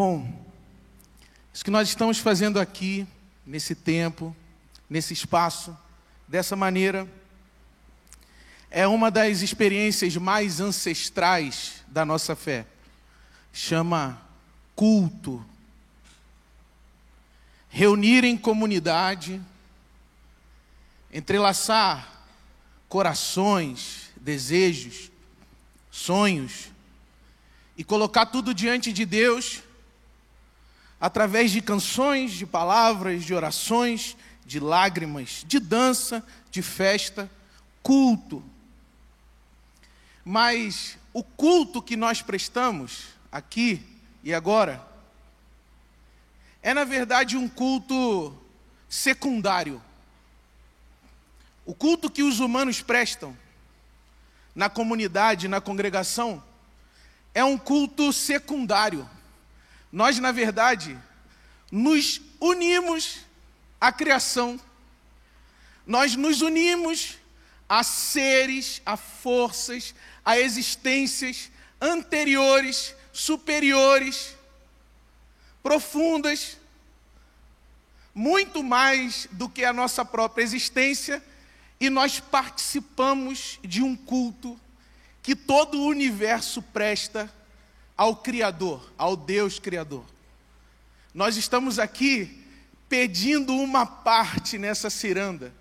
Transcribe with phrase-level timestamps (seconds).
[0.00, 0.32] Bom,
[1.52, 3.04] isso que nós estamos fazendo aqui,
[3.44, 4.36] nesse tempo,
[4.88, 5.76] nesse espaço,
[6.28, 7.04] dessa maneira,
[8.70, 12.64] é uma das experiências mais ancestrais da nossa fé.
[13.52, 14.22] Chama
[14.76, 15.44] culto.
[17.68, 19.42] Reunir em comunidade,
[21.12, 22.22] entrelaçar
[22.88, 25.10] corações, desejos,
[25.90, 26.68] sonhos,
[27.76, 29.66] e colocar tudo diante de Deus
[31.00, 37.30] através de canções, de palavras, de orações, de lágrimas, de dança, de festa,
[37.82, 38.42] culto.
[40.24, 43.82] Mas o culto que nós prestamos aqui
[44.24, 44.88] e agora
[46.62, 48.36] é, na verdade, um culto
[48.88, 49.82] secundário.
[51.64, 53.36] O culto que os humanos prestam
[54.54, 56.42] na comunidade, na congregação,
[57.32, 59.08] é um culto secundário.
[59.90, 60.98] Nós, na verdade,
[61.70, 63.20] nos unimos
[63.80, 64.60] à criação,
[65.86, 67.16] nós nos unimos
[67.68, 69.94] a seres, a forças,
[70.24, 71.50] a existências
[71.80, 74.34] anteriores, superiores,
[75.62, 76.56] profundas,
[78.14, 81.22] muito mais do que a nossa própria existência,
[81.80, 84.58] e nós participamos de um culto
[85.22, 87.32] que todo o universo presta
[87.98, 90.04] ao Criador, ao Deus Criador.
[91.12, 92.44] Nós estamos aqui
[92.88, 95.52] pedindo uma parte nessa ciranda,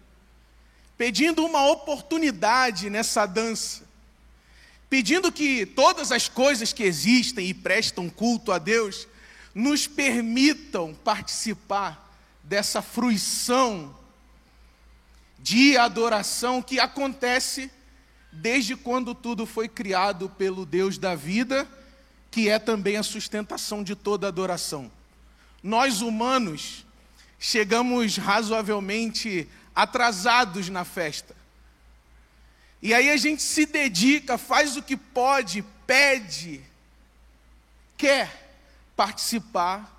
[0.96, 3.84] pedindo uma oportunidade nessa dança,
[4.88, 9.08] pedindo que todas as coisas que existem e prestam culto a Deus
[9.56, 12.08] nos permitam participar
[12.44, 13.96] dessa fruição
[15.40, 17.72] de adoração que acontece
[18.32, 21.68] desde quando tudo foi criado pelo Deus da vida
[22.30, 24.92] que é também a sustentação de toda adoração.
[25.64, 26.86] Nós humanos
[27.40, 31.36] chegamos razoavelmente atrasados na festa.
[32.82, 36.62] E aí a gente se dedica, faz o que pode, pede,
[37.98, 38.52] quer
[38.96, 39.94] participar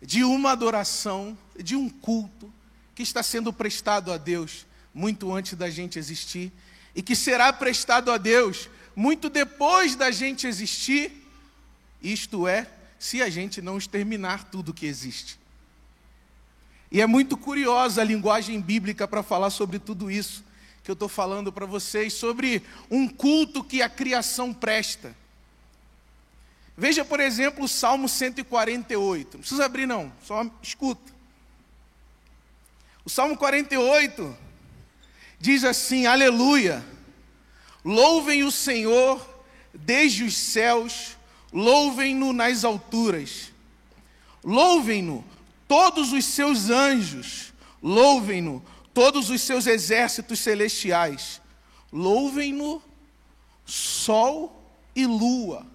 [0.00, 2.52] de uma adoração, de um culto
[2.94, 6.52] que está sendo prestado a Deus muito antes da gente existir
[6.94, 8.68] e que será prestado a Deus
[8.98, 11.12] muito depois da gente existir,
[12.02, 12.66] isto é,
[12.98, 15.38] se a gente não exterminar tudo que existe.
[16.90, 20.42] E é muito curiosa a linguagem bíblica para falar sobre tudo isso
[20.82, 22.60] que eu estou falando para vocês, sobre
[22.90, 25.14] um culto que a criação presta.
[26.76, 29.34] Veja, por exemplo, o Salmo 148.
[29.34, 31.12] Não precisa abrir, não, só escuta.
[33.04, 34.36] O Salmo 48
[35.38, 36.97] diz assim: Aleluia.
[37.88, 39.26] Louvem o Senhor
[39.72, 41.16] desde os céus,
[41.50, 43.50] louvem-no nas alturas.
[44.44, 45.24] Louvem-no
[45.66, 47.50] todos os seus anjos,
[47.82, 48.62] louvem-no
[48.92, 51.40] todos os seus exércitos celestiais.
[51.90, 52.82] Louvem-no
[53.64, 55.66] sol e lua.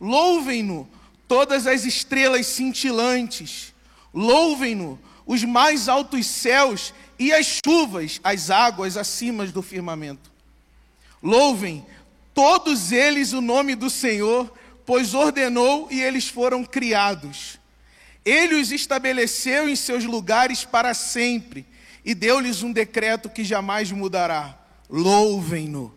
[0.00, 0.88] Louvem-no
[1.28, 3.74] todas as estrelas cintilantes.
[4.14, 10.35] Louvem-no os mais altos céus e as chuvas, as águas acima do firmamento.
[11.26, 11.84] Louvem
[12.32, 14.56] todos eles o nome do Senhor,
[14.86, 17.58] pois ordenou e eles foram criados.
[18.24, 21.66] Ele os estabeleceu em seus lugares para sempre
[22.04, 24.56] e deu-lhes um decreto que jamais mudará.
[24.88, 25.92] Louvem-no.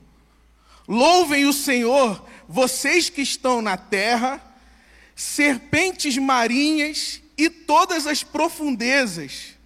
[0.88, 4.42] Louvem o Senhor, vocês que estão na terra,
[5.16, 9.59] serpentes marinhas e todas as profundezas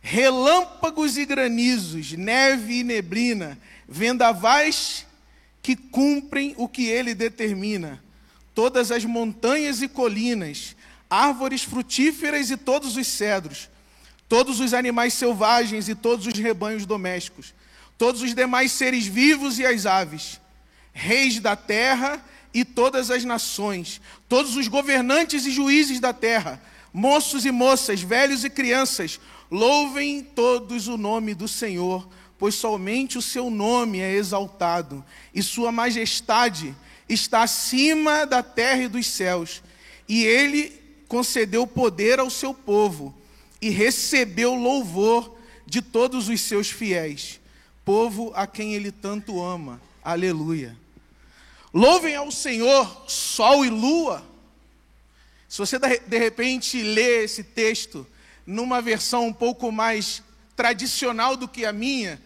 [0.00, 5.06] relâmpagos e granizos, neve e neblina, vendavais
[5.62, 8.02] que cumprem o que ele determina,
[8.54, 10.74] todas as montanhas e colinas,
[11.08, 13.68] árvores frutíferas e todos os cedros,
[14.28, 17.52] todos os animais selvagens e todos os rebanhos domésticos,
[17.98, 20.40] todos os demais seres vivos e as aves,
[20.92, 22.24] reis da terra
[22.54, 26.60] e todas as nações, todos os governantes e juízes da terra,
[26.92, 29.20] moços e moças, velhos e crianças,
[29.50, 32.08] louvem todos o nome do Senhor
[32.40, 35.04] pois somente o seu nome é exaltado,
[35.34, 36.74] e sua majestade
[37.06, 39.62] está acima da terra e dos céus.
[40.08, 40.72] E ele
[41.06, 43.14] concedeu poder ao seu povo
[43.60, 47.38] e recebeu louvor de todos os seus fiéis,
[47.84, 49.78] povo a quem ele tanto ama.
[50.02, 50.74] Aleluia.
[51.74, 54.24] Louvem ao Senhor, sol e lua.
[55.50, 58.06] Se você de repente lê esse texto
[58.46, 60.22] numa versão um pouco mais
[60.54, 62.22] tradicional do que a minha,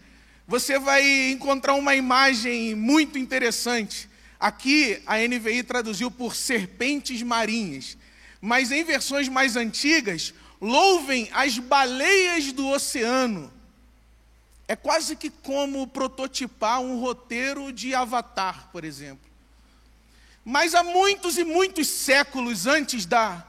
[0.47, 4.07] você vai encontrar uma imagem muito interessante.
[4.39, 7.97] Aqui a NVI traduziu por serpentes marinhas,
[8.39, 10.31] mas em versões mais antigas,
[10.61, 13.51] louvem as baleias do oceano.
[14.67, 19.34] É quase que como prototipar um roteiro de Avatar, por exemplo.
[20.45, 23.43] Mas há muitos e muitos séculos antes da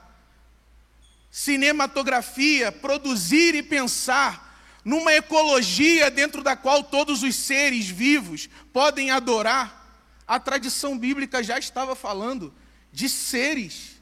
[1.31, 4.47] cinematografia produzir e pensar
[4.83, 9.85] numa ecologia dentro da qual todos os seres vivos podem adorar,
[10.27, 12.55] a tradição bíblica já estava falando
[12.91, 14.01] de seres,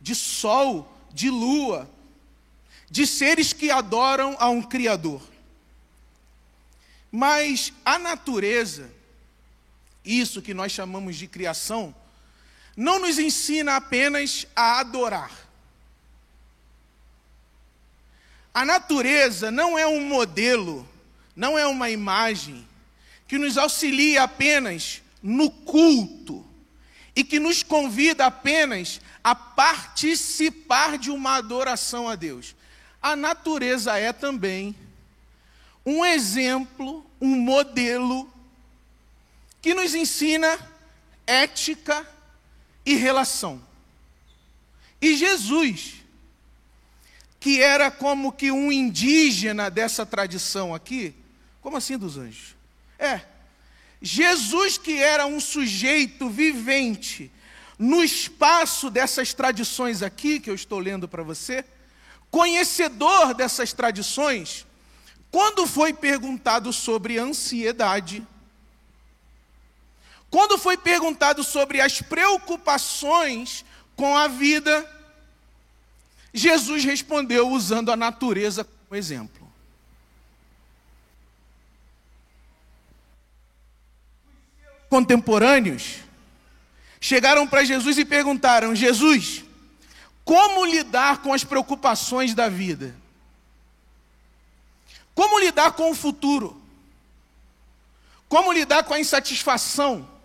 [0.00, 1.90] de sol, de lua,
[2.88, 5.20] de seres que adoram a um Criador.
[7.10, 8.90] Mas a natureza,
[10.04, 11.94] isso que nós chamamos de criação,
[12.76, 15.30] não nos ensina apenas a adorar.
[18.52, 20.86] A natureza não é um modelo,
[21.34, 22.66] não é uma imagem
[23.26, 26.44] que nos auxilia apenas no culto
[27.14, 32.54] e que nos convida apenas a participar de uma adoração a Deus.
[33.02, 34.74] A natureza é também
[35.84, 38.30] um exemplo, um modelo
[39.62, 40.58] que nos ensina
[41.26, 42.06] ética
[42.86, 43.60] e relação.
[45.02, 45.96] E Jesus,
[47.40, 51.14] que era como que um indígena dessa tradição aqui,
[51.60, 52.54] como assim dos anjos?
[52.98, 53.20] É,
[54.00, 57.30] Jesus, que era um sujeito vivente
[57.78, 61.64] no espaço dessas tradições aqui, que eu estou lendo para você,
[62.30, 64.66] conhecedor dessas tradições,
[65.30, 68.26] quando foi perguntado sobre ansiedade,
[70.36, 73.64] quando foi perguntado sobre as preocupações
[73.96, 74.86] com a vida,
[76.30, 79.50] Jesus respondeu usando a natureza como exemplo.
[84.90, 86.00] contemporâneos
[87.00, 89.42] chegaram para Jesus e perguntaram: Jesus,
[90.22, 92.94] como lidar com as preocupações da vida?
[95.14, 96.60] Como lidar com o futuro?
[98.28, 100.15] Como lidar com a insatisfação?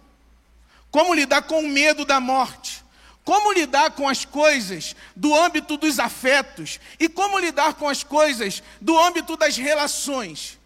[0.92, 2.84] Como lidar com o medo da morte?
[3.24, 6.80] Como lidar com as coisas do âmbito dos afetos?
[7.00, 10.60] E como lidar com as coisas do âmbito das relações?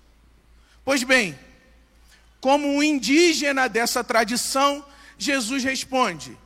[0.83, 1.37] Pois bem,
[2.41, 4.85] como um indígena dessa tradição,
[5.17, 6.37] Jesus responde: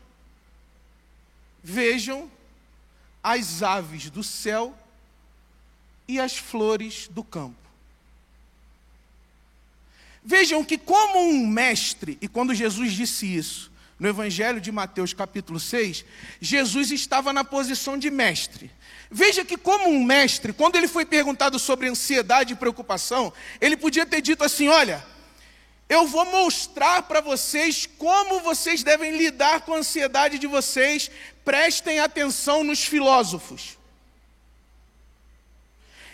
[1.63, 2.29] Vejam
[3.23, 4.75] as aves do céu
[6.07, 7.58] e as flores do campo.
[10.23, 15.59] Vejam que, como um mestre, e quando Jesus disse isso, no Evangelho de Mateus, capítulo
[15.59, 16.05] 6,
[16.39, 18.71] Jesus estava na posição de mestre.
[19.11, 24.05] Veja que, como um mestre, quando ele foi perguntado sobre ansiedade e preocupação, ele podia
[24.05, 25.03] ter dito assim: Olha,
[25.89, 31.09] eu vou mostrar para vocês como vocês devem lidar com a ansiedade de vocês.
[31.43, 33.78] Prestem atenção nos filósofos.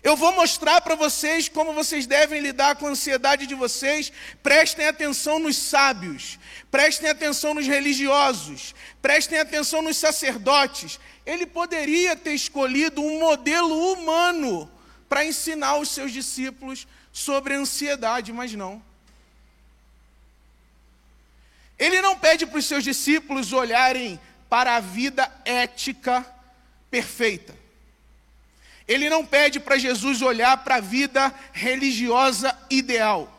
[0.06, 4.13] Eu vou mostrar para vocês como vocês devem lidar com a ansiedade de vocês.
[4.44, 6.38] Prestem atenção nos sábios.
[6.69, 8.75] Prestem atenção nos religiosos.
[9.02, 11.00] Prestem atenção nos sacerdotes.
[11.25, 14.72] Ele poderia ter escolhido um modelo humano
[15.10, 18.80] para ensinar os seus discípulos sobre a ansiedade, mas não.
[21.80, 26.24] Ele não pede para os seus discípulos olharem para a vida ética
[26.92, 27.64] perfeita.
[28.88, 33.32] Ele não pede para Jesus olhar para a vida religiosa ideal.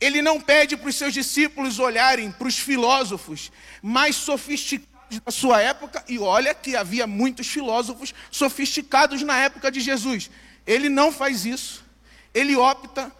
[0.00, 3.50] Ele não pede para os seus discípulos olharem para os filósofos
[3.82, 4.88] mais sofisticados
[5.24, 10.30] da sua época, e olha que havia muitos filósofos sofisticados na época de Jesus.
[10.66, 11.82] Ele não faz isso.
[12.34, 13.10] Ele opta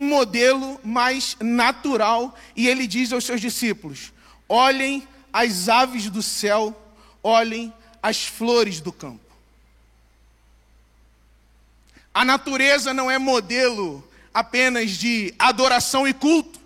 [0.00, 4.12] um modelo mais natural e ele diz aos seus discípulos:
[4.48, 6.80] olhem as aves do céu,
[7.22, 9.31] olhem as flores do campo.
[12.14, 16.60] A natureza não é modelo apenas de adoração e culto.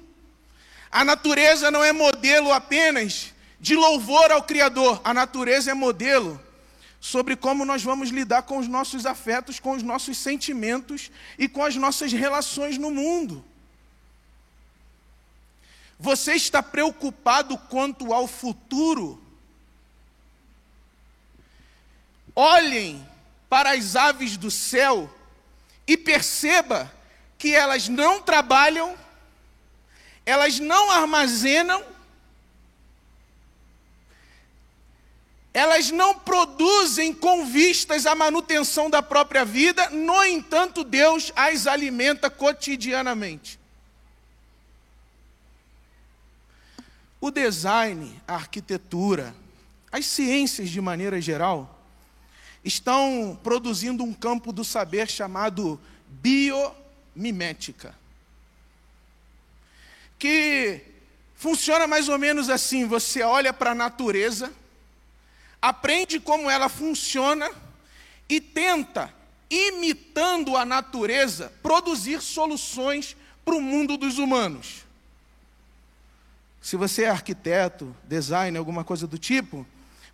[0.90, 5.00] A natureza não é modelo apenas de louvor ao Criador.
[5.04, 6.40] A natureza é modelo
[7.00, 11.64] sobre como nós vamos lidar com os nossos afetos, com os nossos sentimentos e com
[11.64, 13.44] as nossas relações no mundo.
[15.98, 19.22] Você está preocupado quanto ao futuro?
[22.34, 23.06] Olhem
[23.48, 25.10] para as aves do céu
[25.86, 26.92] e perceba
[27.38, 28.96] que elas não trabalham,
[30.24, 31.96] elas não armazenam
[35.52, 42.28] elas não produzem com vistas à manutenção da própria vida, no entanto, Deus as alimenta
[42.28, 43.58] cotidianamente.
[47.26, 49.34] o design, a arquitetura,
[49.90, 51.75] as ciências de maneira geral,
[52.66, 57.94] estão produzindo um campo do saber chamado biomimética.
[60.18, 60.80] Que
[61.36, 64.52] funciona mais ou menos assim: você olha para a natureza,
[65.62, 67.48] aprende como ela funciona
[68.28, 69.14] e tenta,
[69.48, 74.84] imitando a natureza, produzir soluções para o mundo dos humanos.
[76.60, 79.64] Se você é arquiteto, designer, alguma coisa do tipo,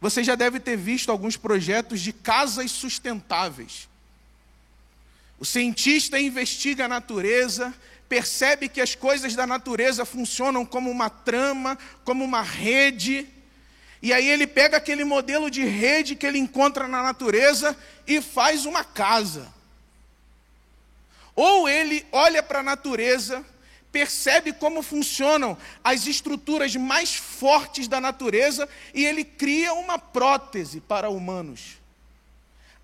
[0.02, 3.88] você já deve ter visto alguns projetos de casas sustentáveis.
[5.38, 7.73] O cientista investiga a natureza,
[8.09, 13.28] percebe que as coisas da natureza funcionam como uma trama, como uma rede,
[14.02, 18.66] e aí ele pega aquele modelo de rede que ele encontra na natureza e faz
[18.66, 19.54] uma casa.
[21.37, 23.47] Ou ele olha para a natureza,
[23.92, 31.11] percebe como funcionam as estruturas mais fortes da natureza e ele cria uma prótese para
[31.11, 31.82] humanos.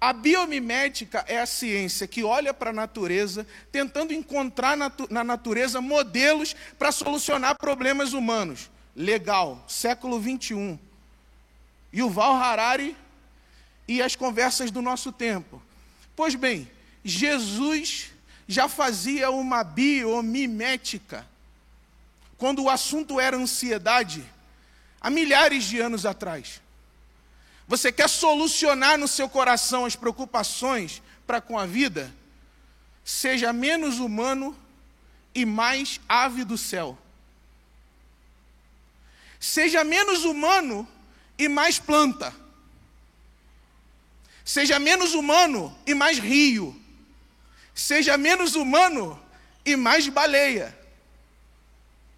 [0.00, 6.54] A biomimética é a ciência que olha para a natureza, tentando encontrar na natureza modelos
[6.78, 8.70] para solucionar problemas humanos.
[8.94, 10.78] Legal, século 21.
[11.92, 12.96] Yuval Harari
[13.88, 15.60] e as conversas do nosso tempo.
[16.14, 16.70] Pois bem,
[17.02, 18.12] Jesus
[18.48, 21.24] já fazia uma biomimética
[22.38, 24.24] quando o assunto era ansiedade,
[25.00, 26.62] há milhares de anos atrás.
[27.66, 32.14] Você quer solucionar no seu coração as preocupações para com a vida?
[33.04, 34.56] Seja menos humano
[35.34, 36.96] e mais ave do céu.
[39.40, 40.88] Seja menos humano
[41.36, 42.34] e mais planta.
[44.44, 46.77] Seja menos humano e mais rio.
[47.78, 49.18] Seja menos humano
[49.64, 50.76] e mais baleia.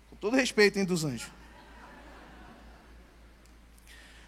[0.08, 1.28] Com todo respeito, hein, dos anjos.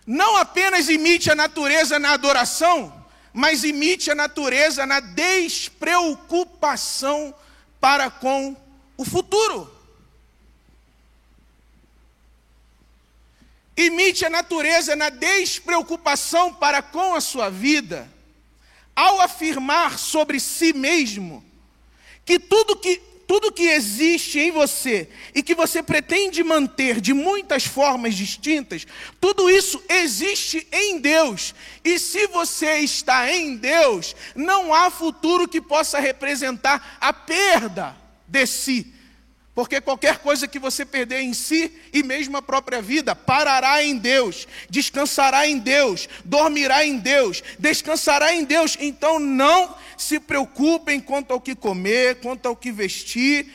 [0.06, 7.34] Não apenas imite a natureza na adoração, mas imite a natureza na despreocupação
[7.80, 8.54] para com
[8.98, 9.74] o futuro.
[13.74, 18.11] Imite a natureza na despreocupação para com a sua vida,
[18.94, 21.44] ao afirmar sobre si mesmo
[22.24, 27.64] que tudo que tudo que existe em você e que você pretende manter de muitas
[27.64, 28.86] formas distintas,
[29.18, 31.54] tudo isso existe em Deus.
[31.82, 37.96] E se você está em Deus, não há futuro que possa representar a perda
[38.28, 38.91] de si.
[39.54, 43.98] Porque qualquer coisa que você perder em si e mesmo a própria vida, parará em
[43.98, 48.78] Deus, descansará em Deus, dormirá em Deus, descansará em Deus.
[48.80, 53.52] Então não se preocupem quanto ao que comer, quanto ao que vestir,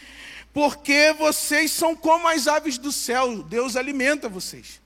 [0.53, 4.79] porque vocês são como as aves do céu, Deus alimenta vocês.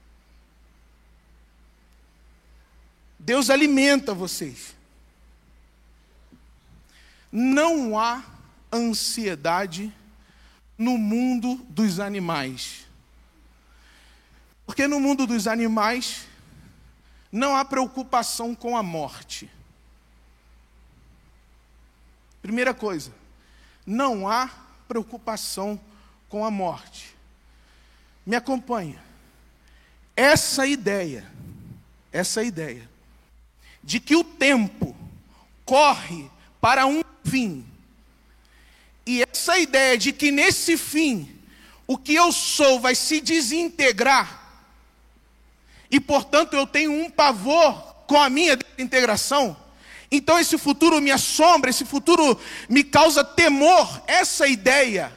[3.19, 4.75] Deus alimenta vocês.
[7.29, 8.23] Não há
[8.71, 9.93] ansiedade
[10.81, 12.87] no mundo dos animais.
[14.65, 16.27] Porque no mundo dos animais
[17.31, 19.47] não há preocupação com a morte.
[22.41, 23.13] Primeira coisa,
[23.85, 24.49] não há
[24.87, 25.79] preocupação
[26.27, 27.15] com a morte.
[28.25, 28.99] Me acompanha.
[30.15, 31.31] Essa ideia,
[32.11, 32.89] essa ideia
[33.83, 34.95] de que o tempo
[35.63, 36.27] corre
[36.59, 37.70] para um fim
[39.41, 41.27] essa ideia de que nesse fim
[41.87, 44.39] o que eu sou vai se desintegrar,
[45.89, 47.73] e portanto eu tenho um pavor
[48.05, 49.57] com a minha desintegração,
[50.11, 55.11] então esse futuro me assombra, esse futuro me causa temor, essa ideia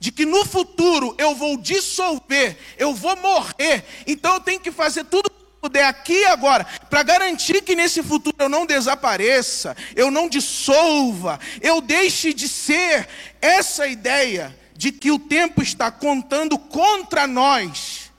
[0.00, 5.04] de que no futuro eu vou dissolver, eu vou morrer, então eu tenho que fazer
[5.04, 10.28] tudo puder aqui e agora, para garantir que nesse futuro eu não desapareça, eu não
[10.28, 13.08] dissolva, eu deixe de ser
[13.40, 18.12] essa ideia de que o tempo está contando contra nós.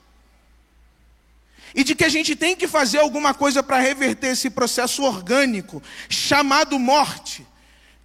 [1.74, 5.82] E de que a gente tem que fazer alguma coisa para reverter esse processo orgânico
[6.08, 7.46] chamado morte.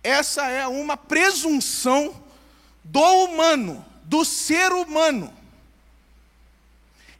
[0.03, 2.23] Essa é uma presunção
[2.83, 5.33] do humano, do ser humano.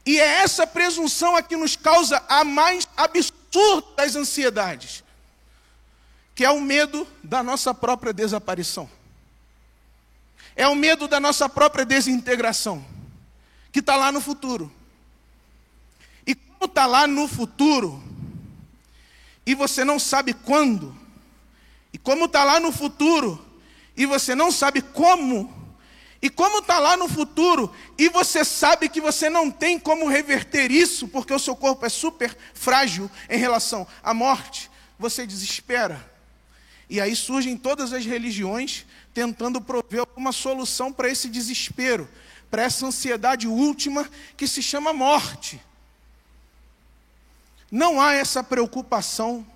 [0.06, 5.02] E é essa presunção a que nos causa a mais absurda das ansiedades,
[6.34, 8.88] que é o medo da nossa própria desaparição.
[10.54, 12.84] É o medo da nossa própria desintegração,
[13.72, 14.70] que está lá no futuro.
[16.26, 18.02] E como está lá no futuro,
[19.46, 20.96] e você não sabe quando,
[21.92, 23.44] e como está lá no futuro,
[23.96, 25.63] e você não sabe como,
[26.24, 30.70] E como está lá no futuro, e você sabe que você não tem como reverter
[30.70, 36.02] isso, porque o seu corpo é super frágil em relação à morte, você desespera.
[36.88, 42.08] E aí surgem todas as religiões tentando prover uma solução para esse desespero,
[42.50, 45.60] para essa ansiedade última que se chama morte.
[47.70, 49.46] Não há essa preocupação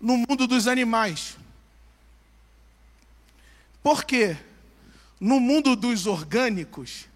[0.00, 1.36] no mundo dos animais.
[3.82, 4.38] Por quê?
[5.20, 7.06] No mundo dos orgânicos,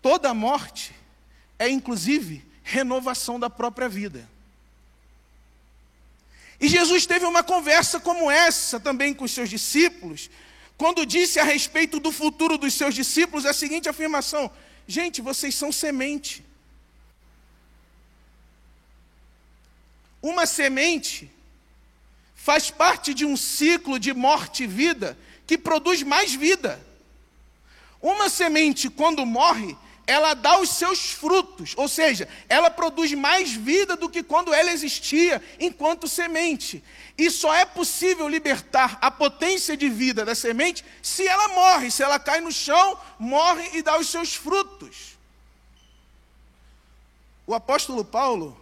[0.00, 0.94] toda morte
[1.58, 4.28] é inclusive renovação da própria vida.
[6.60, 10.30] E Jesus teve uma conversa como essa também com os seus discípulos,
[10.76, 14.50] quando disse a respeito do futuro dos seus discípulos a seguinte afirmação:
[14.86, 16.44] Gente, vocês são semente.
[20.22, 21.30] Uma semente
[22.34, 26.83] faz parte de um ciclo de morte e vida que produz mais vida.
[28.04, 29.74] Uma semente, quando morre,
[30.06, 34.70] ela dá os seus frutos, ou seja, ela produz mais vida do que quando ela
[34.70, 36.84] existia enquanto semente.
[37.16, 42.02] E só é possível libertar a potência de vida da semente se ela morre, se
[42.02, 45.16] ela cai no chão, morre e dá os seus frutos.
[47.46, 48.54] O apóstolo Paulo,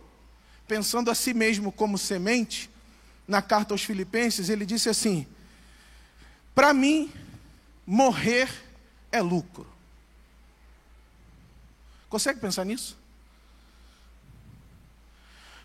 [0.69, 2.71] pensando a si mesmo como semente,
[3.27, 5.27] na carta aos Filipenses, ele disse assim:
[6.55, 7.13] Para mim,
[7.85, 8.49] morrer
[9.13, 9.67] é lucro.
[12.09, 12.99] Consegue pensar nisso?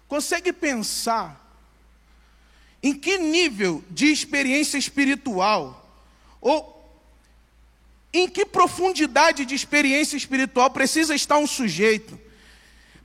[0.08, 1.44] Consegue pensar
[2.82, 5.84] em que nível de experiência espiritual
[6.39, 6.77] ou
[8.13, 12.20] em que profundidade de experiência espiritual precisa estar um sujeito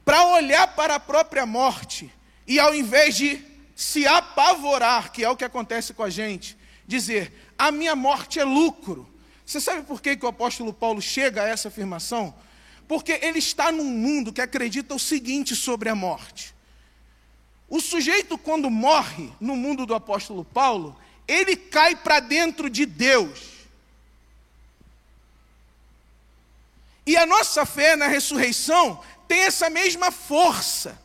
[0.05, 2.13] para olhar para a própria morte
[2.47, 3.45] e ao invés de
[3.75, 6.57] se apavorar, que é o que acontece com a gente,
[6.87, 9.12] dizer: a minha morte é lucro.
[9.53, 12.35] Você sabe por que, que o apóstolo Paulo chega a essa afirmação?
[12.89, 16.55] Porque ele está num mundo que acredita o seguinte sobre a morte.
[17.69, 23.67] O sujeito, quando morre no mundo do apóstolo Paulo, ele cai para dentro de Deus.
[27.07, 30.99] E a nossa fé na ressurreição tem essa mesma força.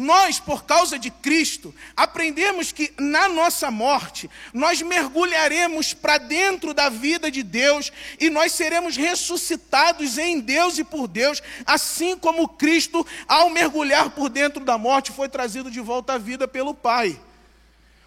[0.00, 6.88] Nós, por causa de Cristo, aprendemos que na nossa morte, nós mergulharemos para dentro da
[6.88, 13.04] vida de Deus e nós seremos ressuscitados em Deus e por Deus, assim como Cristo,
[13.26, 17.20] ao mergulhar por dentro da morte, foi trazido de volta à vida pelo Pai.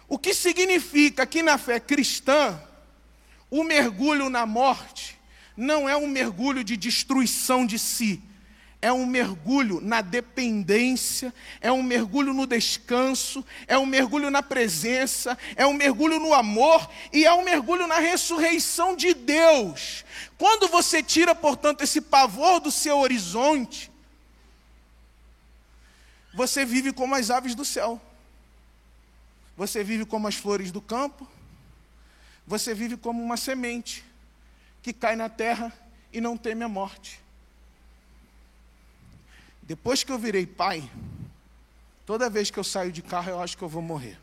[0.08, 2.58] O que significa que na fé cristã,
[3.50, 5.20] o mergulho na morte
[5.54, 8.22] não é um mergulho de destruição de si
[8.82, 15.38] é um mergulho na dependência, é um mergulho no descanso, é um mergulho na presença,
[15.54, 20.04] é um mergulho no amor e é um mergulho na ressurreição de Deus.
[20.36, 23.88] Quando você tira, portanto, esse pavor do seu horizonte,
[26.34, 28.00] você vive como as aves do céu,
[29.56, 31.28] você vive como as flores do campo,
[32.44, 34.04] você vive como uma semente
[34.82, 35.72] que cai na terra
[36.12, 37.22] e não teme a morte.
[39.72, 40.86] Depois que eu virei pai,
[42.04, 44.20] toda vez que eu saio de carro, eu acho que eu vou morrer.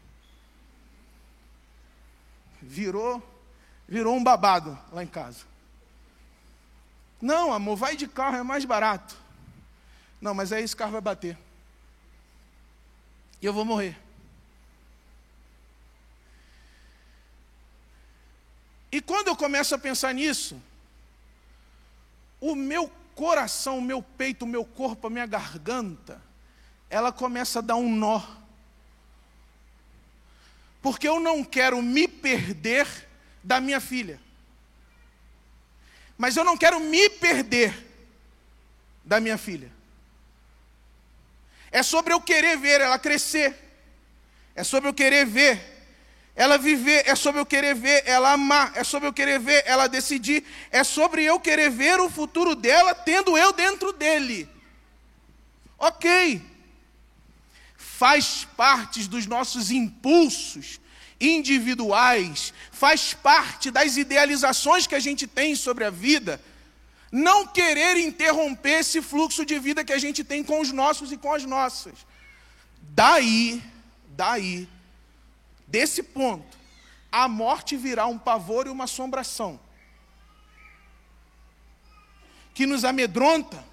[2.62, 3.20] Virou,
[3.88, 5.40] virou um babado lá em casa.
[7.20, 9.18] Não, amor, vai de carro, é mais barato.
[10.22, 11.36] Não, mas aí esse carro vai bater.
[13.42, 13.98] E eu vou morrer.
[18.92, 20.62] E quando eu começo a pensar nisso,
[22.40, 26.21] o meu coração, o meu peito, o meu corpo, a minha garganta,
[26.89, 28.21] ela começa a dar um nó.
[30.82, 32.88] Porque eu não quero me perder
[33.43, 34.21] da minha filha.
[36.17, 37.86] Mas eu não quero me perder
[39.03, 39.69] da minha filha.
[41.69, 43.53] É sobre eu querer ver ela crescer.
[44.55, 45.79] É sobre eu querer ver
[46.39, 49.88] ela viver, é sobre eu querer ver ela amar, é sobre eu querer ver ela
[49.88, 54.47] decidir, é sobre eu querer ver o futuro dela tendo eu dentro dele.
[55.78, 56.41] Ok.
[57.75, 60.80] Faz parte dos nossos impulsos
[61.19, 66.41] individuais, faz parte das idealizações que a gente tem sobre a vida,
[67.12, 71.17] não querer interromper esse fluxo de vida que a gente tem com os nossos e
[71.17, 71.95] com as nossas.
[72.82, 73.62] Daí,
[74.15, 74.69] daí,
[75.69, 76.58] Desse ponto,
[77.12, 79.60] a morte virá um pavor e uma assombração
[82.55, 83.63] que nos amedronta,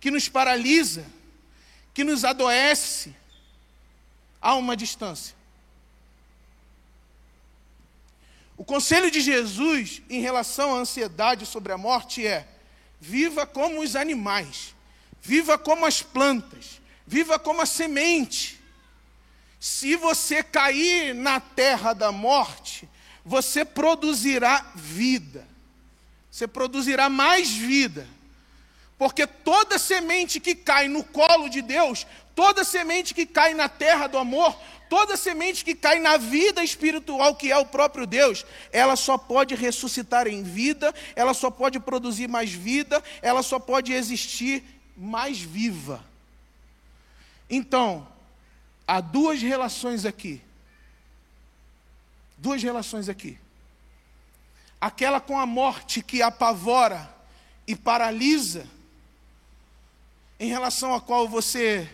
[0.00, 1.04] que nos paralisa,
[1.92, 3.14] que nos adoece
[4.40, 5.36] a uma distância.
[8.56, 12.48] O conselho de Jesus em relação à ansiedade sobre a morte é:
[12.98, 14.74] viva como os animais,
[15.20, 18.61] viva como as plantas, viva como a semente.
[19.62, 22.88] Se você cair na terra da morte,
[23.24, 25.46] você produzirá vida,
[26.28, 28.04] você produzirá mais vida,
[28.98, 34.08] porque toda semente que cai no colo de Deus, toda semente que cai na terra
[34.08, 34.52] do amor,
[34.90, 39.54] toda semente que cai na vida espiritual, que é o próprio Deus, ela só pode
[39.54, 44.64] ressuscitar em vida, ela só pode produzir mais vida, ela só pode existir
[44.96, 46.04] mais viva.
[47.48, 48.08] Então,
[48.86, 50.42] há duas relações aqui.
[52.36, 53.38] Duas relações aqui.
[54.80, 57.08] Aquela com a morte que apavora
[57.66, 58.66] e paralisa,
[60.40, 61.88] em relação à qual você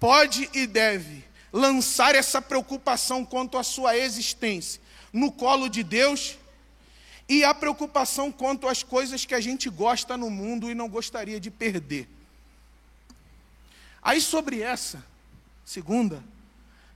[0.00, 4.80] pode e deve lançar essa preocupação quanto à sua existência
[5.12, 6.36] no colo de Deus
[7.28, 11.38] e a preocupação quanto às coisas que a gente gosta no mundo e não gostaria
[11.38, 12.08] de perder.
[14.02, 15.04] Aí sobre essa
[15.64, 16.22] segunda,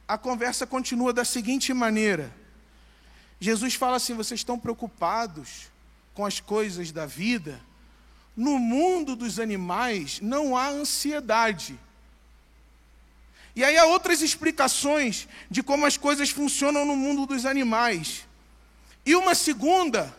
[0.07, 2.35] a conversa continua da seguinte maneira:
[3.41, 5.71] Jesus fala assim: vocês estão preocupados
[6.15, 7.61] com as coisas da vida?
[8.37, 11.79] No mundo dos animais não há ansiedade.
[13.57, 18.27] E aí há outras explicações de como as coisas funcionam no mundo dos animais.
[19.07, 20.15] E uma segunda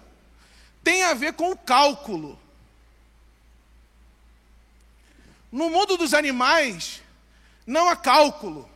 [0.83, 2.39] tem a ver com o cálculo.
[5.51, 7.01] No mundo dos animais
[7.65, 8.69] não há cálculo.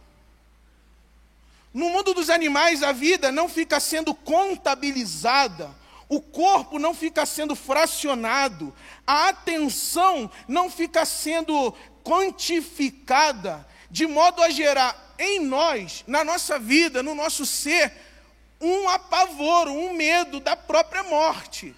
[1.73, 5.69] No mundo dos animais a vida não fica sendo contabilizada,
[6.07, 8.73] o corpo não fica sendo fracionado,
[9.05, 11.73] a atenção não fica sendo
[12.03, 17.93] quantificada, de modo a gerar em nós, na nossa vida, no nosso ser,
[18.59, 21.75] um apavoro, um medo da própria morte.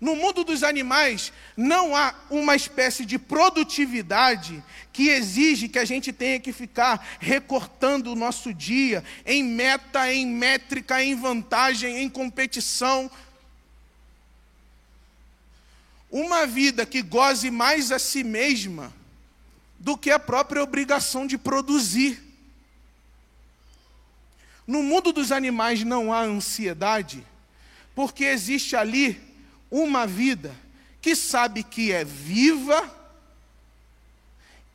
[0.00, 6.12] No mundo dos animais, não há uma espécie de produtividade que exige que a gente
[6.12, 13.10] tenha que ficar recortando o nosso dia em meta, em métrica, em vantagem, em competição.
[16.08, 18.94] Uma vida que goze mais a si mesma
[19.80, 22.22] do que a própria obrigação de produzir.
[24.64, 27.26] No mundo dos animais não há ansiedade,
[27.96, 29.27] porque existe ali
[29.70, 30.54] uma vida
[31.00, 32.94] que sabe que é viva,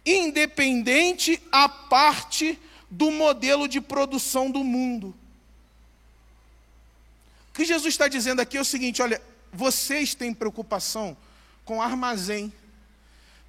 [0.06, 5.15] independente a parte do modelo de produção do mundo.
[7.49, 11.15] O que Jesus está dizendo aqui é o seguinte: olha, vocês têm preocupação
[11.65, 12.51] com armazém,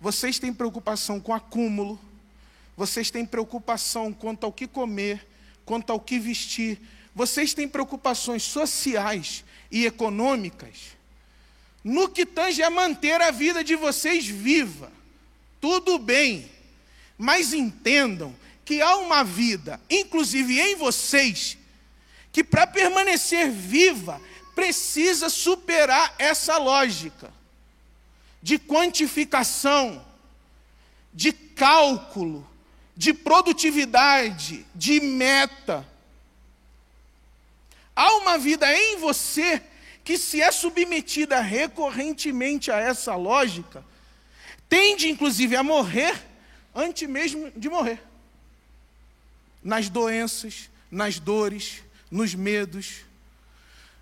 [0.01, 1.99] vocês têm preocupação com acúmulo,
[2.77, 5.27] vocês têm preocupação quanto ao que comer,
[5.65, 6.81] quanto ao que vestir,
[7.15, 10.94] vocês têm preocupações sociais e econômicas,
[11.85, 14.91] no que tange a manter a vida de vocês viva.
[15.61, 16.51] Tudo bem,
[17.19, 21.59] mas entendam que há uma vida, inclusive em vocês,
[22.33, 24.21] que para permanecer viva
[24.55, 27.31] precisa superar essa lógica
[28.43, 30.05] de quantificação,
[31.13, 32.47] de cálculo,
[32.97, 35.87] de produtividade, de meta.
[37.95, 39.63] Há uma vida em você
[40.05, 43.85] que, se é submetida recorrentemente a essa lógica,
[44.69, 46.15] tende inclusive a morrer
[46.75, 48.01] antes mesmo de morrer.
[49.63, 52.99] Nas doenças, nas dores, nos medos,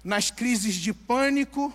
[0.02, 1.72] nas crises de pânico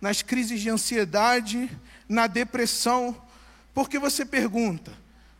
[0.00, 1.70] nas crises de ansiedade,
[2.08, 3.20] na depressão,
[3.74, 4.92] porque você pergunta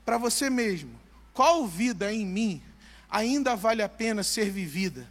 [0.05, 0.91] para você mesmo:
[1.33, 2.63] qual vida em mim
[3.09, 5.07] ainda vale a pena ser vivida?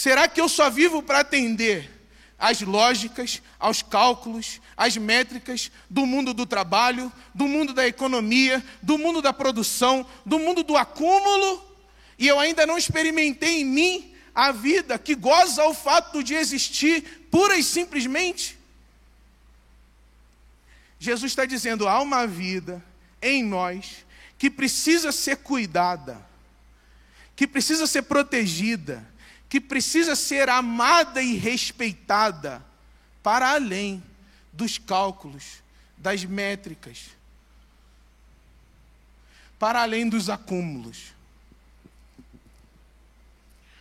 [0.00, 1.90] Será que eu só vivo para atender
[2.38, 8.96] às lógicas, aos cálculos, às métricas do mundo do trabalho, do mundo da economia, do
[8.96, 11.62] mundo da produção, do mundo do acúmulo,
[12.18, 17.28] e eu ainda não experimentei em mim a vida, que goza o fato de existir
[17.30, 18.58] pura e simplesmente.
[20.98, 22.82] Jesus está dizendo: há uma vida
[23.20, 24.06] em nós
[24.38, 26.26] que precisa ser cuidada,
[27.36, 29.09] que precisa ser protegida,
[29.50, 32.64] que precisa ser amada e respeitada,
[33.20, 34.00] para além
[34.52, 35.60] dos cálculos,
[35.98, 37.10] das métricas,
[39.58, 41.12] para além dos acúmulos.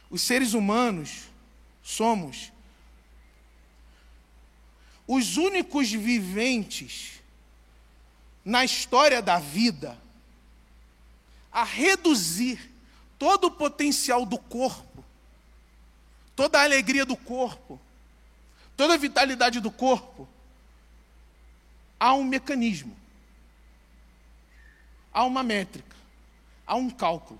[0.09, 1.25] Os seres humanos
[1.83, 2.51] somos
[5.07, 7.21] os únicos viventes
[8.43, 9.95] na história da vida
[11.51, 12.69] a reduzir
[13.19, 14.88] todo o potencial do corpo,
[16.39, 17.77] toda a alegria do corpo,
[18.77, 20.25] toda a vitalidade do corpo,
[21.99, 22.95] há um mecanismo,
[25.11, 25.97] há uma métrica,
[26.65, 27.37] há um cálculo.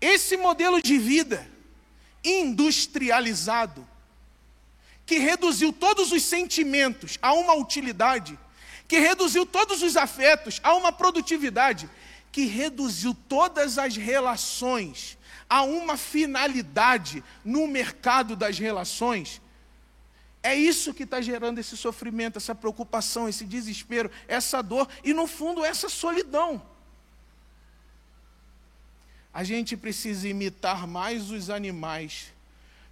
[0.00, 1.48] Esse modelo de vida
[2.24, 3.86] industrializado,
[5.06, 8.36] que reduziu todos os sentimentos a uma utilidade,
[8.88, 11.88] que reduziu todos os afetos a uma produtividade,
[12.32, 15.16] que reduziu todas as relações
[15.52, 19.38] a uma finalidade no mercado das relações,
[20.42, 25.26] é isso que está gerando esse sofrimento, essa preocupação, esse desespero, essa dor e, no
[25.26, 26.62] fundo, essa solidão.
[29.30, 32.32] A gente precisa imitar mais os animais,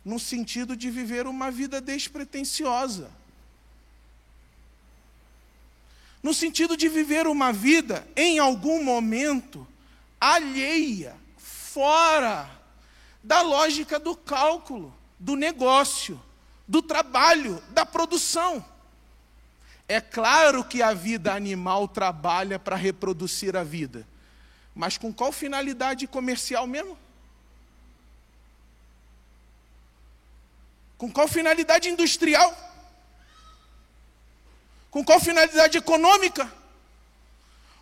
[0.05, 3.11] no sentido de viver uma vida despretensiosa.
[6.23, 9.66] No sentido de viver uma vida, em algum momento,
[10.20, 11.16] alheia,
[11.72, 12.50] fora
[13.22, 16.20] da lógica do cálculo, do negócio,
[16.66, 18.64] do trabalho, da produção.
[19.87, 24.06] É claro que a vida animal trabalha para reproduzir a vida,
[24.74, 26.96] mas com qual finalidade comercial mesmo?
[30.96, 32.54] Com qual finalidade industrial?
[34.90, 36.60] Com qual finalidade econômica?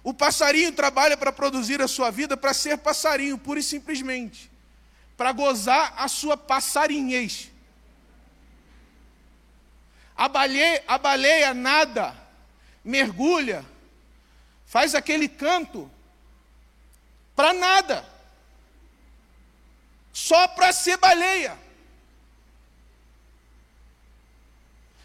[0.09, 4.51] O passarinho trabalha para produzir a sua vida para ser passarinho, pura e simplesmente.
[5.19, 7.51] Para gozar a sua passarinhez.
[10.17, 12.17] A baleia, a baleia nada,
[12.83, 13.63] mergulha,
[14.65, 15.91] faz aquele canto
[17.37, 18.03] para nada.
[20.11, 21.55] Só para ser baleia.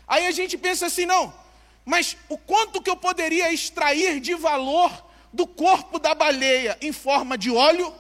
[0.08, 1.43] Aí a gente pensa assim, não,
[1.86, 4.92] mas o quanto que eu poderia extrair de valor
[5.32, 7.94] do corpo da baleia em forma de óleo,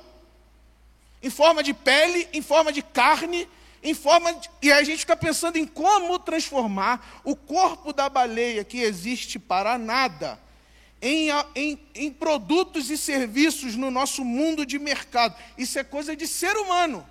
[1.21, 3.47] em forma de pele, em forma de carne,
[3.81, 4.49] em forma de...
[4.61, 9.77] e a gente fica pensando em como transformar o corpo da baleia que existe para
[9.77, 10.39] nada
[11.01, 15.35] em, em, em produtos e serviços no nosso mundo de mercado.
[15.57, 17.05] Isso é coisa de ser humano.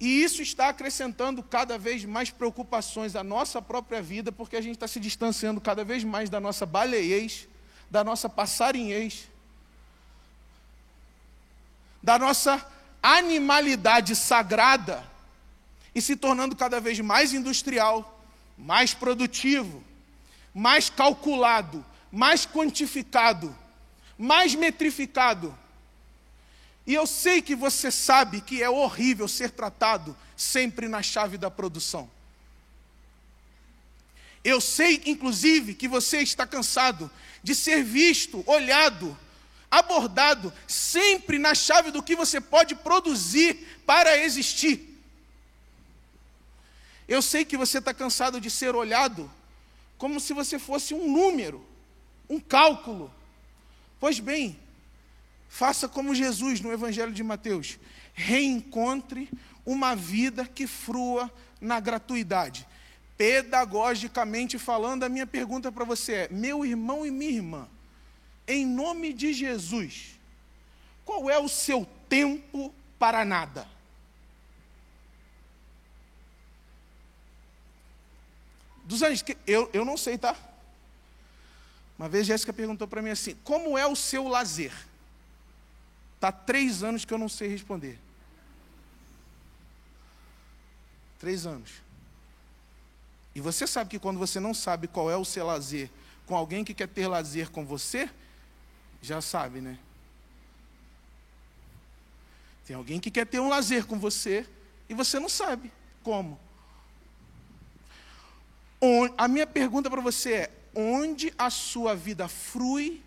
[0.00, 4.74] E isso está acrescentando cada vez mais preocupações à nossa própria vida, porque a gente
[4.74, 7.48] está se distanciando cada vez mais da nossa baleiez,
[7.90, 9.28] da nossa passarinhez,
[12.02, 12.64] da nossa
[13.02, 15.04] animalidade sagrada
[15.94, 18.22] e se tornando cada vez mais industrial,
[18.56, 19.82] mais produtivo,
[20.54, 23.54] mais calculado, mais quantificado,
[24.16, 25.56] mais metrificado.
[26.88, 31.50] E eu sei que você sabe que é horrível ser tratado sempre na chave da
[31.50, 32.10] produção.
[34.42, 37.10] Eu sei, inclusive, que você está cansado
[37.42, 39.14] de ser visto, olhado,
[39.70, 44.98] abordado sempre na chave do que você pode produzir para existir.
[47.06, 49.30] Eu sei que você está cansado de ser olhado
[49.98, 51.68] como se você fosse um número
[52.28, 53.12] um cálculo.
[53.98, 54.58] Pois bem,
[55.48, 57.78] faça como Jesus no Evangelho de Mateus:
[58.14, 59.28] reencontre
[59.64, 62.66] uma vida que frua na gratuidade.
[63.16, 67.68] Pedagogicamente falando, a minha pergunta para você é: meu irmão e minha irmã,
[68.46, 70.18] em nome de Jesus,
[71.04, 73.66] qual é o seu tempo para nada?
[78.84, 80.34] Dos anos, eu, eu não sei, tá?
[81.98, 84.72] Uma vez Jéssica perguntou para mim assim: como é o seu lazer?
[86.18, 87.96] Está três anos que eu não sei responder.
[91.20, 91.70] Três anos.
[93.36, 95.88] E você sabe que quando você não sabe qual é o seu lazer
[96.26, 98.10] com alguém que quer ter lazer com você,
[99.00, 99.78] já sabe, né?
[102.66, 104.44] Tem alguém que quer ter um lazer com você
[104.88, 105.70] e você não sabe
[106.02, 106.36] como.
[109.16, 113.04] A minha pergunta para você é: onde a sua vida flui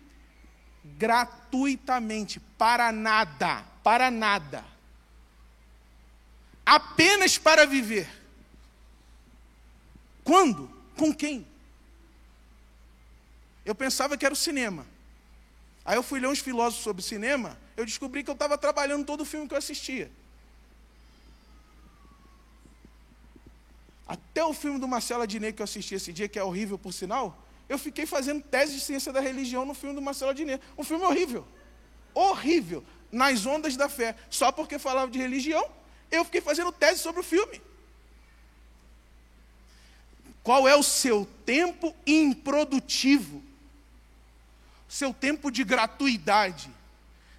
[0.84, 4.64] gratuitamente, para nada, para nada.
[6.64, 8.08] Apenas para viver.
[10.24, 10.70] Quando?
[10.96, 11.46] Com quem?
[13.64, 14.86] Eu pensava que era o cinema.
[15.84, 19.22] Aí eu fui ler uns filósofos sobre cinema, eu descobri que eu estava trabalhando todo
[19.22, 20.10] o filme que eu assistia.
[24.06, 26.92] Até o filme do Marcelo Adnet que eu assisti esse dia, que é horrível por
[26.92, 27.36] sinal,
[27.72, 30.62] eu fiquei fazendo tese de ciência da religião no filme do Marcelo Adnet.
[30.76, 31.46] Um filme horrível.
[32.14, 32.84] Horrível.
[33.10, 34.16] Nas ondas da fé.
[34.30, 35.64] Só porque falava de religião,
[36.10, 37.60] eu fiquei fazendo tese sobre o filme.
[40.42, 43.42] Qual é o seu tempo improdutivo?
[44.92, 46.70] seu tempo de gratuidade,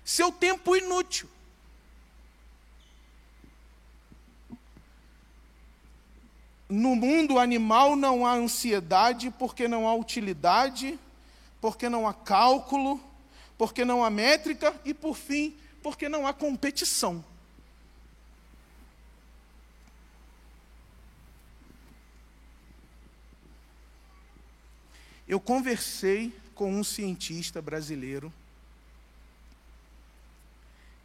[0.04, 1.30] seu tempo inútil.
[6.76, 11.00] No mundo animal não há ansiedade porque não há utilidade,
[11.62, 13.00] porque não há cálculo,
[13.60, 17.24] porque não há métrica e, por fim, porque não há competição.
[25.28, 28.34] Eu conversei com um cientista brasileiro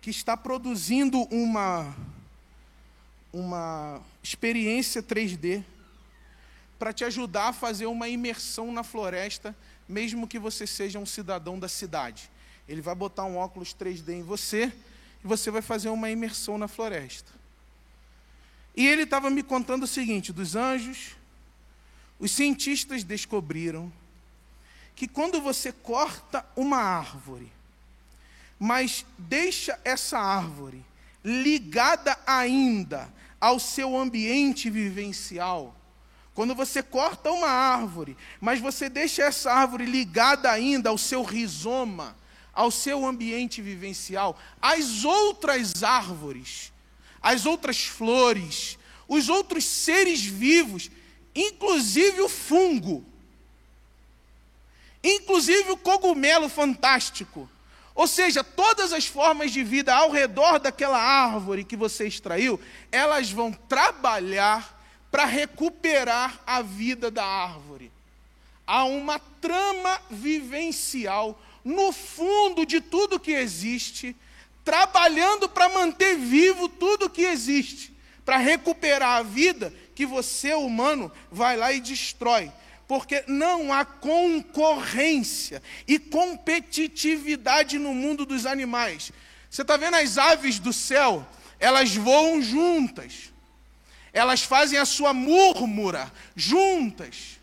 [0.01, 1.95] que está produzindo uma,
[3.33, 5.62] uma experiência 3D
[6.79, 9.55] para te ajudar a fazer uma imersão na floresta,
[9.88, 12.31] mesmo que você seja um cidadão da cidade.
[12.69, 14.73] Ele vai botar um óculos 3D em você
[15.25, 17.33] e você vai fazer uma imersão na floresta.
[18.77, 21.17] E ele estava me contando o seguinte: dos anjos,
[22.19, 23.93] os cientistas descobriram
[24.95, 27.51] que quando você corta uma árvore,
[28.59, 30.85] mas deixa essa árvore
[31.25, 35.75] ligada ainda ao seu ambiente vivencial,
[36.35, 42.17] quando você corta uma árvore, mas você deixa essa árvore ligada ainda ao seu rizoma,
[42.53, 46.73] ao seu ambiente vivencial, as outras árvores,
[47.21, 50.91] as outras flores, os outros seres vivos,
[51.35, 53.05] inclusive o fungo,
[55.03, 57.49] inclusive o cogumelo fantástico.
[57.99, 62.61] Ou seja, todas as formas de vida ao redor daquela árvore que você extraiu,
[62.93, 64.81] elas vão trabalhar
[65.11, 67.91] para recuperar a vida da árvore.
[68.65, 74.15] Há uma trama vivencial no fundo de tudo que existe,
[74.65, 77.93] trabalhando para manter vivo tudo que existe,
[78.25, 82.53] para recuperar a vida que você, humano, vai lá e destrói
[82.88, 89.12] porque não há concorrência e competitividade no mundo dos animais.
[89.51, 91.29] Você está vendo as aves do céu?
[91.61, 93.31] Elas voam juntas,
[94.11, 97.38] elas fazem a sua múrmura juntas,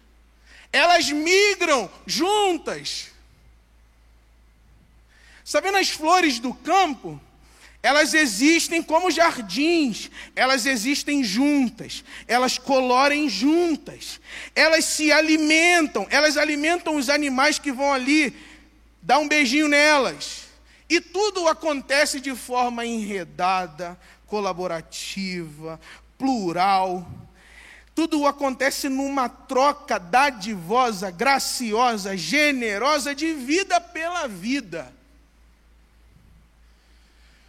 [0.74, 3.12] elas migram juntas.
[5.44, 7.22] Está vendo as flores do campo?
[7.86, 14.20] Elas existem como jardins, elas existem juntas, elas colorem juntas,
[14.56, 18.36] elas se alimentam, elas alimentam os animais que vão ali
[19.04, 20.46] dar um beijinho nelas.
[20.90, 23.96] E tudo acontece de forma enredada,
[24.26, 25.80] colaborativa,
[26.18, 27.08] plural.
[27.94, 34.92] Tudo acontece numa troca dadivosa, graciosa, generosa de vida pela vida.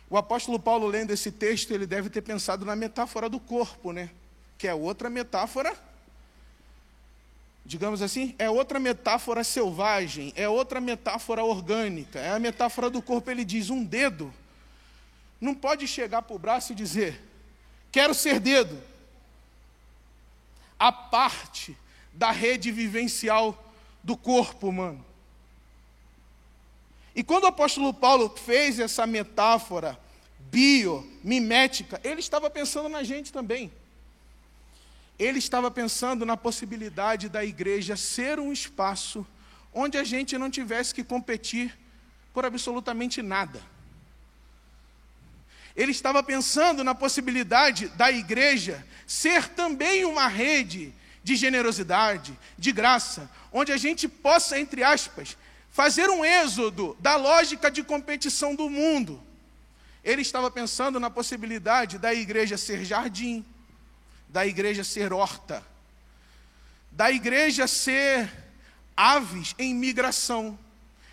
[0.09, 4.11] O apóstolo Paulo, lendo esse texto, ele deve ter pensado na metáfora do corpo, né?
[4.57, 5.77] Que é outra metáfora,
[7.65, 13.31] digamos assim, é outra metáfora selvagem, é outra metáfora orgânica, é a metáfora do corpo.
[13.31, 14.33] Ele diz: um dedo
[15.41, 17.23] não pode chegar para o braço e dizer,
[17.93, 18.81] quero ser dedo.
[20.79, 21.77] A parte
[22.13, 25.06] da rede vivencial do corpo humano.
[27.17, 29.99] E quando o apóstolo Paulo fez essa metáfora
[30.51, 33.73] biomimética, ele estava pensando na gente também.
[35.19, 39.27] Ele estava pensando na possibilidade da igreja ser um espaço
[39.73, 41.75] onde a gente não tivesse que competir
[42.35, 43.63] por absolutamente nada.
[45.75, 53.31] Ele estava pensando na possibilidade da igreja ser também uma rede de generosidade, de graça,
[53.51, 55.37] onde a gente possa, entre aspas,
[55.77, 59.23] fazer um êxodo da lógica de competição do mundo.
[60.03, 63.45] Ele estava pensando na possibilidade da igreja ser jardim,
[64.27, 65.63] da igreja ser horta,
[66.91, 68.33] da igreja ser
[68.97, 70.59] aves em migração.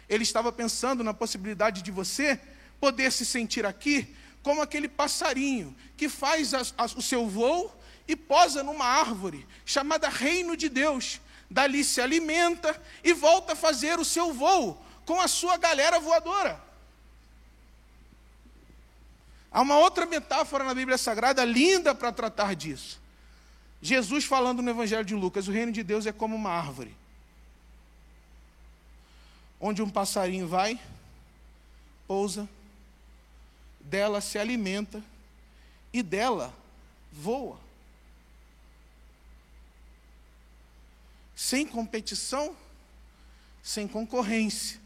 [0.07, 2.39] Ele estava pensando na possibilidade de você
[2.79, 8.15] poder se sentir aqui como aquele passarinho que faz a, a, o seu voo e
[8.15, 14.05] posa numa árvore chamada Reino de Deus, dali se alimenta e volta a fazer o
[14.05, 16.61] seu voo com a sua galera voadora.
[19.51, 22.99] Há uma outra metáfora na Bíblia Sagrada linda para tratar disso.
[23.81, 26.95] Jesus falando no Evangelho de Lucas: o reino de Deus é como uma árvore,
[29.59, 30.79] onde um passarinho vai,
[32.07, 32.49] pousa,
[33.79, 35.03] dela se alimenta
[35.91, 36.53] e dela
[37.11, 37.59] voa.
[41.35, 42.55] Sem competição,
[43.61, 44.79] sem concorrência,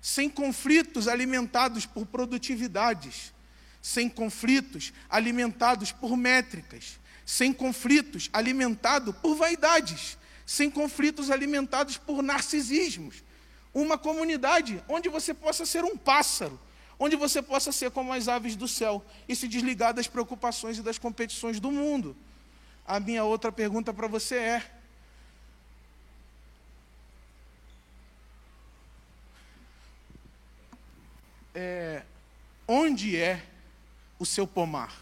[0.00, 3.32] sem conflitos alimentados por produtividades,
[3.80, 13.22] sem conflitos alimentados por métricas, sem conflitos alimentados por vaidades, sem conflitos alimentados por narcisismos.
[13.72, 16.60] uma comunidade onde você possa ser um pássaro,
[16.98, 20.82] onde você possa ser como as aves do céu e se desligar das preocupações e
[20.82, 22.16] das competições do mundo.
[22.86, 24.73] A minha outra pergunta para você é:
[31.54, 32.02] é,
[32.66, 33.44] onde é
[34.18, 34.92] o seu pomar?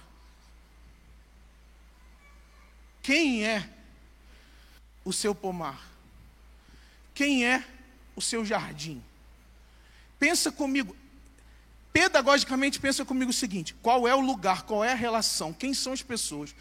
[3.03, 3.68] Quem é
[5.05, 5.90] o seu pomar?
[7.14, 7.64] Quem é
[8.14, 9.03] o seu jardim?
[10.18, 10.96] Pensa comigo,
[11.92, 15.92] pedagogicamente pensa comigo o seguinte: qual é o lugar, qual é a relação, quem são
[15.92, 16.55] as pessoas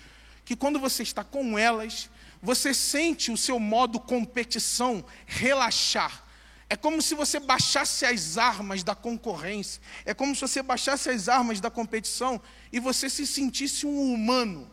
[0.44, 2.10] que quando você está com elas,
[2.42, 6.26] você sente o seu modo competição relaxar.
[6.72, 9.82] É como se você baixasse as armas da concorrência.
[10.06, 12.42] É como se você baixasse as armas da competição
[12.72, 14.72] e você se sentisse um humano.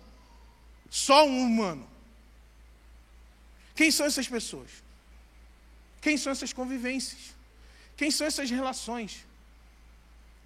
[0.89, 1.85] Só um humano.
[3.75, 4.71] Quem são essas pessoas?
[6.01, 7.35] Quem são essas convivências?
[7.97, 9.27] Quem são essas relações?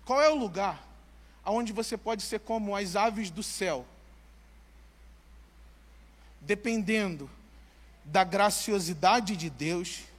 [0.07, 0.83] Qual é o lugar
[1.45, 3.87] aonde você pode ser como as aves do céu?
[6.41, 7.29] Dependendo
[8.07, 10.11] da graciosidade de Deus,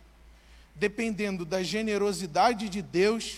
[0.76, 3.38] dependendo da generosidade de Deus,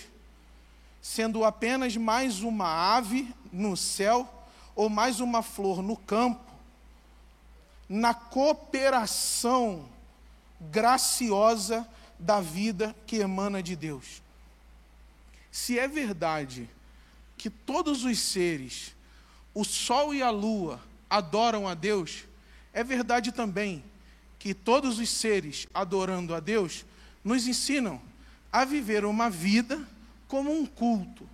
[1.00, 2.66] sendo apenas mais uma
[2.96, 4.28] ave no céu
[4.74, 6.44] ou mais uma flor no campo,
[7.88, 9.88] na cooperação
[10.60, 11.86] graciosa
[12.18, 14.22] da vida que emana de Deus.
[15.50, 16.68] Se é verdade
[17.36, 18.94] que todos os seres,
[19.54, 22.24] o sol e a lua, adoram a Deus,
[22.72, 23.82] é verdade também
[24.38, 26.84] que todos os seres adorando a Deus
[27.26, 28.00] nos ensinam
[28.52, 29.84] a viver uma vida
[30.28, 31.28] como um culto,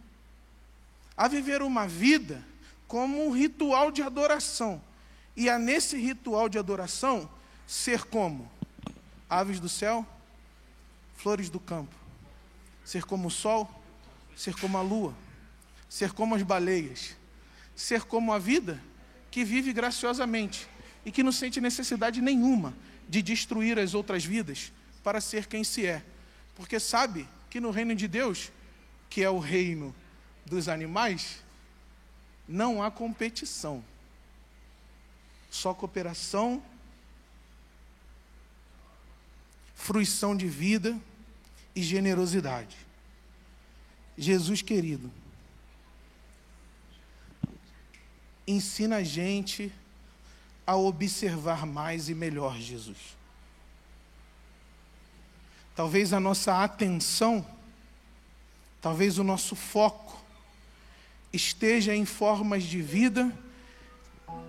[1.15, 2.43] a viver uma vida
[2.89, 4.83] como um ritual de adoração.
[5.37, 7.29] E a nesse ritual de adoração
[7.67, 8.51] ser como?
[9.29, 10.07] Aves do céu,
[11.15, 11.95] flores do campo,
[12.83, 13.71] ser como o sol,
[14.35, 15.15] ser como a lua,
[15.91, 17.15] ser como as baleias,
[17.77, 18.83] ser como a vida
[19.31, 20.67] que vive graciosamente
[21.05, 22.73] e que não sente necessidade nenhuma
[23.07, 24.73] de destruir as outras vidas
[25.03, 26.03] para ser quem se é,
[26.55, 28.51] porque sabe que no reino de Deus,
[29.11, 29.95] que é o reino
[30.47, 31.43] dos animais,
[32.49, 33.85] não há competição,
[35.51, 36.63] só cooperação
[39.83, 40.97] fruição de vida
[41.75, 42.77] e generosidade.
[44.17, 45.11] Jesus querido,
[48.47, 49.73] ensina a gente
[50.65, 53.17] a observar mais e melhor Jesus.
[55.75, 57.45] Talvez a nossa atenção,
[58.81, 60.23] talvez o nosso foco
[61.33, 63.33] esteja em formas de vida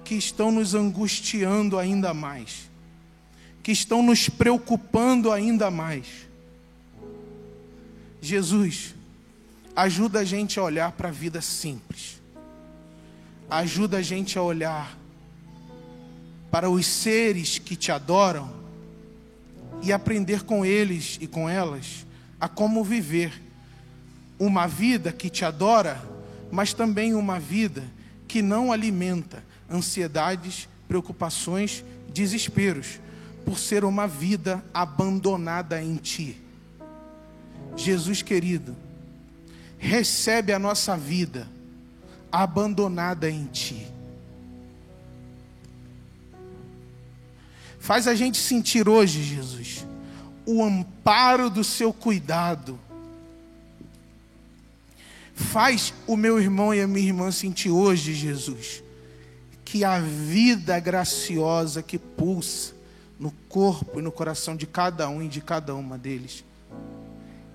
[0.03, 2.73] que estão nos angustiando ainda mais
[3.63, 6.05] que estão nos preocupando ainda mais.
[8.21, 8.93] Jesus,
[9.73, 12.21] ajuda a gente a olhar para a vida simples,
[13.49, 14.97] ajuda a gente a olhar
[16.51, 18.62] para os seres que te adoram
[19.83, 22.05] e aprender com eles e com elas
[22.39, 23.41] a como viver
[24.39, 26.01] uma vida que te adora,
[26.51, 27.83] mas também uma vida
[28.27, 32.99] que não alimenta ansiedades, preocupações, desesperos
[33.45, 36.41] por ser uma vida abandonada em Ti.
[37.75, 38.75] Jesus querido,
[39.77, 41.47] recebe a nossa vida
[42.31, 43.92] abandonada em Ti.
[47.83, 49.85] Faz a gente sentir hoje, Jesus,
[50.45, 52.79] o amparo do Seu cuidado.
[55.35, 58.81] Faz o meu irmão e a minha irmã sentir hoje, Jesus,
[59.65, 62.73] que a vida graciosa que pulsa
[63.19, 66.45] no corpo e no coração de cada um e de cada uma deles.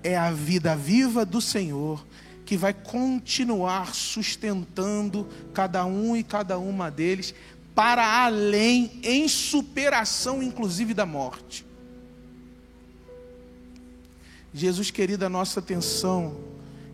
[0.03, 2.05] É a vida viva do Senhor
[2.45, 7.33] que vai continuar sustentando cada um e cada uma deles
[7.79, 11.65] para além, em superação inclusive da morte.
[14.53, 16.35] Jesus querido, a nossa atenção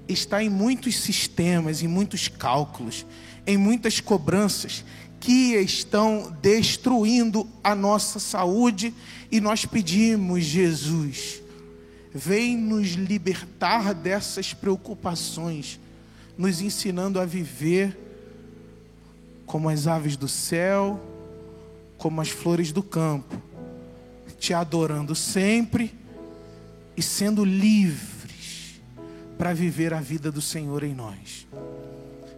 [0.07, 3.03] está em muitos sistemas, em muitos cálculos,
[3.47, 4.85] em muitas cobranças
[5.19, 8.93] que estão destruindo a nossa saúde
[9.31, 11.41] e nós pedimos, Jesus,
[12.13, 15.79] vem nos libertar dessas preocupações,
[16.37, 18.04] nos ensinando a viver
[19.45, 20.99] como as aves do céu,
[21.97, 23.41] como as flores do campo,
[24.39, 25.93] te adorando sempre
[26.95, 28.79] e sendo livres
[29.37, 31.47] para viver a vida do Senhor em nós.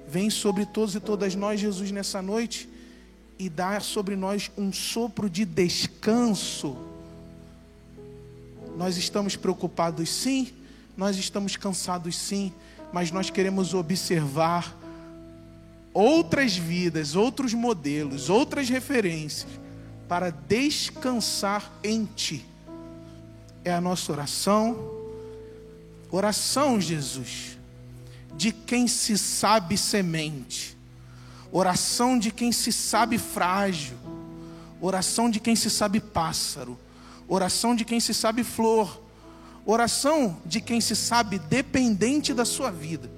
[0.07, 2.69] Vem sobre todos e todas nós, Jesus, nessa noite
[3.39, 6.75] e dar sobre nós um sopro de descanso
[8.75, 10.53] Nós estamos preocupados, sim,
[10.95, 12.53] nós estamos cansados, sim,
[12.93, 14.75] mas nós queremos observar
[15.97, 19.49] outras vidas, outros modelos, outras referências
[20.07, 22.45] para descansar em Ti.
[23.65, 24.77] É a nossa oração.
[26.11, 27.57] Oração, Jesus,
[28.35, 30.77] de quem se sabe semente,
[31.51, 33.97] oração de quem se sabe frágil,
[34.79, 36.77] oração de quem se sabe pássaro,
[37.27, 39.01] oração de quem se sabe flor,
[39.65, 43.09] oração de quem se sabe dependente da sua vida.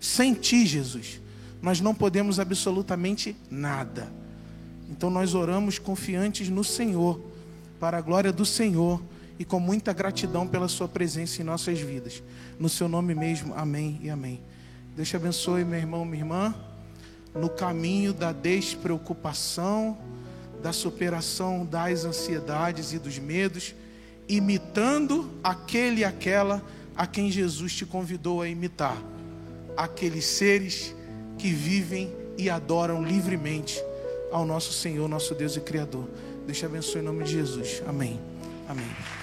[0.00, 1.20] Sem Ti, Jesus,
[1.62, 4.12] nós não podemos absolutamente nada.
[4.90, 7.20] Então nós oramos confiantes no Senhor,
[7.78, 9.00] para a glória do Senhor
[9.38, 12.22] e com muita gratidão pela Sua presença em nossas vidas.
[12.58, 14.40] No Seu nome mesmo, amém e amém.
[14.96, 16.54] Deus te abençoe, meu irmão, minha irmã,
[17.34, 19.96] no caminho da despreocupação,
[20.62, 23.74] da superação das ansiedades e dos medos,
[24.28, 26.62] imitando aquele e aquela
[26.94, 28.96] a quem Jesus te convidou a imitar,
[29.76, 30.94] aqueles seres
[31.42, 33.82] que vivem e adoram livremente
[34.30, 36.08] ao nosso Senhor, nosso Deus e Criador.
[36.46, 37.82] Deus te abençoe em nome de Jesus.
[37.84, 38.20] Amém.
[38.68, 39.21] Amém.